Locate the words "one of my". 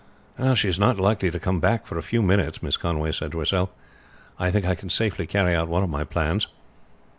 5.69-6.05